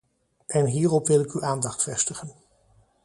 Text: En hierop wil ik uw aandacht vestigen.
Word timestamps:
En 0.47 0.65
hierop 0.65 1.07
wil 1.07 1.19
ik 1.19 1.31
uw 1.31 1.41
aandacht 1.43 1.83
vestigen. 1.83 2.31